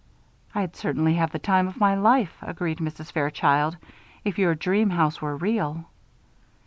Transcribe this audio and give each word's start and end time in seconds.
"I'd 0.55 0.75
certainly 0.75 1.13
have 1.13 1.31
the 1.31 1.37
time 1.37 1.67
of 1.67 1.79
my 1.79 1.93
life," 1.93 2.35
agreed 2.41 2.79
Mrs. 2.79 3.11
Fairchild, 3.11 3.77
"if 4.25 4.39
your 4.39 4.55
dream 4.55 4.89
house 4.89 5.21
were 5.21 5.37
real." 5.37 5.85